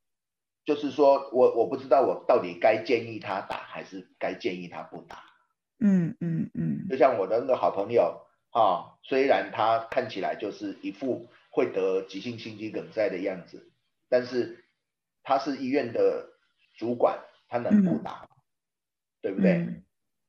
[0.65, 5.23] 就是说我我不知道我到底该建议他打还是该建议他不打。
[5.79, 6.87] 嗯嗯嗯。
[6.87, 8.21] 就像我的那个好朋友
[8.51, 13.71] 啊，虽然他看起来就是一副会得急性心肌梗塞的样子，
[14.09, 14.63] 但是
[15.23, 16.29] 他是医院的
[16.77, 17.17] 主管，
[17.49, 18.29] 他能不打，
[19.21, 19.83] 对不对？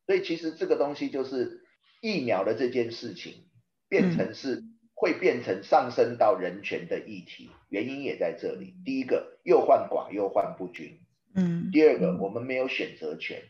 [0.06, 1.64] 所以其实这个东西就是
[2.00, 3.46] 疫苗的这件事情
[3.88, 4.62] 变成是。
[4.94, 8.76] 会变成上升到人权的议题，原因也在这里。
[8.84, 11.00] 第一个，又患寡又患不均，
[11.34, 11.72] 嗯。
[11.72, 13.42] 第二个，我们没有选择权。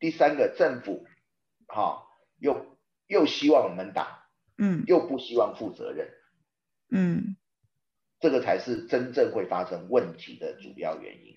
[0.00, 1.06] 第三个，政府，
[1.68, 2.02] 哈，
[2.40, 2.76] 又
[3.06, 4.26] 又希望我们打，
[4.58, 6.08] 嗯，又不希望负责任，
[6.90, 7.36] 嗯，
[8.18, 11.36] 这个才是真正会发生问题的主要原因。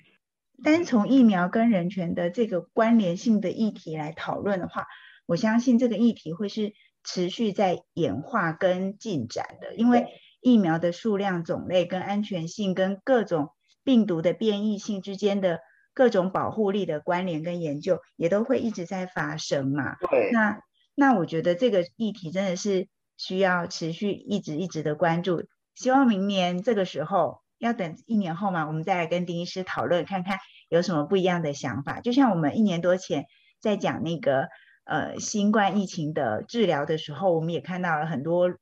[0.62, 4.86] 单从疫苗跟人权的这个关联性的议题来讨论的话，
[5.26, 6.74] 我相信这个议题会是。
[7.06, 10.08] 持续在演化跟进展的，因为
[10.40, 13.50] 疫苗的数量、种类跟安全性跟各种
[13.84, 15.60] 病毒的变异性之间的
[15.94, 19.98] 各种保护力的关联跟研究，也都会一直在发生嘛。
[20.10, 20.32] 对。
[20.32, 20.62] 那
[20.96, 22.88] 那我觉得这个议题真的是
[23.18, 25.44] 需要持续一直一直的关注。
[25.76, 30.38] 希望明年这个时候，要等一年后嘛，我们再来跟丁医师讨论，看看
[30.70, 32.02] 有什么不一样的想法。
[32.02, 33.26] 就像我们一年多前
[33.60, 34.50] 在讲那个
[34.84, 38.54] 呃新冠疫情的治疗的时候，我们也看到了很多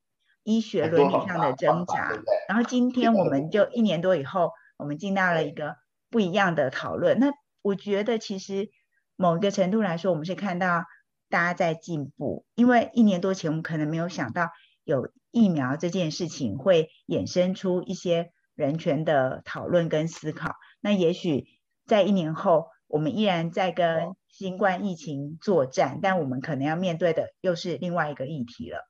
[0.43, 2.11] 医学伦理上的挣扎。
[2.47, 5.75] 然后今天我们就一年多以后，我们进到了一个
[6.09, 7.19] 不一样的讨论。
[7.19, 7.31] 那
[7.61, 8.69] 我觉得其实
[9.15, 10.85] 某一个程度来说，我们是看到。
[11.31, 14.49] 大家在进步，因为一年多前我们可能没有想到
[14.83, 20.55] 有疫苗这件事情会衍生出一些人权的讨论跟思考。
[20.79, 21.47] 那也许
[21.85, 28.89] 在一年后，我们依然在跟新冠疫情作战，但我们可能要面对的又是另外一个议题了，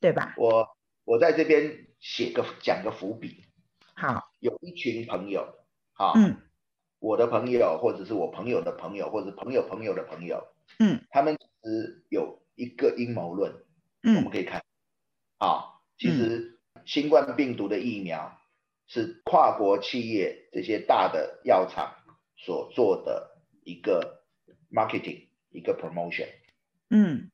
[0.00, 0.34] 对吧？
[0.36, 0.68] 我
[1.04, 3.44] 我在这边写个讲个伏笔。
[3.94, 5.46] 好，有一群朋友，
[5.92, 6.36] 好，嗯，
[6.98, 10.46] 我的朋友或者是我朋友的朋友，或者朋友朋友的朋友，
[10.78, 11.36] 嗯，他们。
[11.62, 13.52] 是有一个阴谋论，
[14.02, 14.64] 嗯，我们可以看，
[15.36, 18.39] 啊，其实新冠病毒的疫苗
[18.90, 21.94] 是跨国企业这些大的药厂
[22.36, 24.22] 所做的一个
[24.70, 26.28] marketing，一个 promotion，
[26.90, 27.30] 嗯，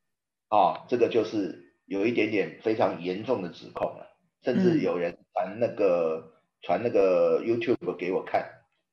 [0.47, 8.49] 啊，这个就是有一点点非常严重的指控了，甚至有人传那个传那个 YouTube 给我看，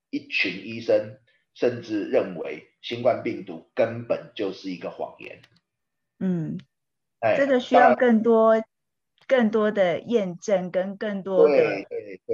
[0.10, 1.20] 一群医生。
[1.56, 5.40] 甚至认为新冠病毒根本就是一个谎言。
[6.18, 6.58] 嗯，
[7.20, 8.56] 哎，这个需要更多、
[9.28, 11.86] 更多的验证跟更多的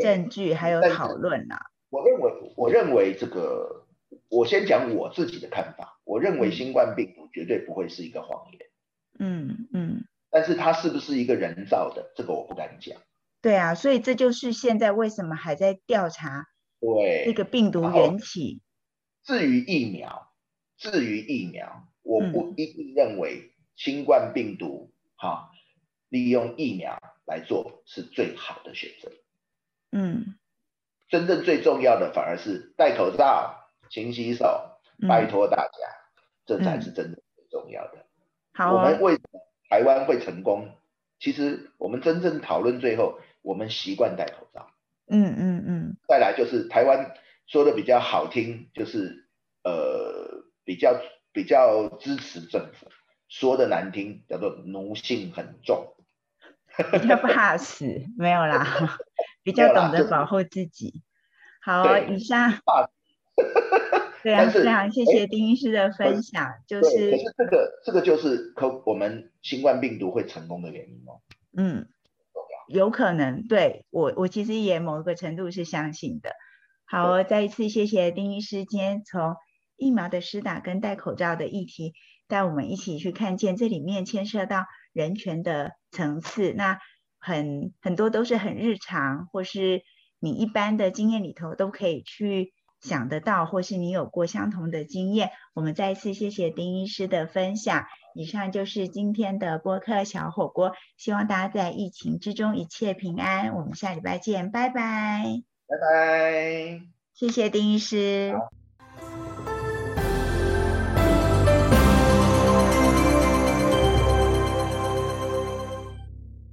[0.01, 1.57] 证据，还有讨论呐。
[1.89, 3.85] 我认为，我认为这个，
[4.29, 5.99] 我先讲我自己的看法。
[6.03, 8.61] 我认为新冠病毒绝对不会是一个谎言。
[9.19, 10.05] 嗯嗯。
[10.31, 13.01] 但是它是不是一个人造的，这个我不敢讲。
[13.41, 16.45] 对啊，所以这就是现在为什么还在调查
[16.79, 18.61] 对这个病毒源起。
[19.23, 20.31] 至于疫苗，
[20.77, 25.48] 至于疫苗，我不一定认为新冠病毒哈
[26.09, 29.11] 利用疫苗来做是最好的选择。
[29.91, 30.35] 嗯，
[31.07, 35.71] 真正最重要的反而是戴口罩、勤洗手，拜托大家，
[36.45, 38.05] 这才是真正最重要的。
[38.53, 39.39] 好，我们为什么
[39.69, 40.69] 台湾会成功？
[41.19, 44.71] 其实我们真正讨论最后，我们习惯戴口罩。
[45.07, 45.97] 嗯嗯嗯。
[46.07, 47.15] 再来就是台湾。
[47.51, 49.27] 说的比较好听，就是
[49.63, 51.01] 呃比较
[51.31, 52.85] 比较支持政府；
[53.27, 55.95] 说的难听，叫做奴性很重，
[56.91, 57.85] 比较怕死，
[58.17, 58.97] 没有啦，
[59.43, 61.01] 比较懂得保护自己。
[61.61, 62.53] 好，以上。
[64.21, 66.55] 对啊，非常谢谢丁医师的分享。
[66.67, 71.21] 就是，可是这个这个就是可我们新冠病毒会成功的原因哦。
[71.55, 71.87] 嗯，
[72.67, 73.47] 有可能。
[73.47, 76.31] 对我我其实也某一个程度是相信的。
[76.85, 79.35] 好，再一次谢谢丁医师今天从
[79.77, 81.93] 疫苗的施打跟戴口罩的议题，
[82.27, 86.53] 带我们一起去看见这里面牵涉到人权的层次。
[86.53, 86.79] 那
[87.17, 89.83] 很很多都是很日常，或是
[90.19, 95.31] 你一般的经验里头都可以去想得到，或是你有过相同的经验。
[95.53, 97.85] 我们再一次谢谢丁医师的分享。
[98.15, 103.53] 以上就是今天的播客小火锅，希望大家在疫情之中一切平安。
[103.53, 105.23] 我们下礼拜见，拜拜。
[105.67, 106.81] 拜拜，
[107.13, 108.33] 谢谢丁医师。